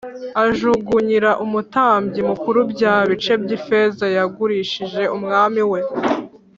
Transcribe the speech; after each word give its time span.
ajugunyira 0.45 1.31
umutambyi 1.45 2.21
mukuru 2.29 2.59
bya 2.71 2.95
bice 3.09 3.33
by’ifeza 3.41 4.05
yagurishije 4.17 5.01
umwami 5.15 5.61
we 5.71 5.79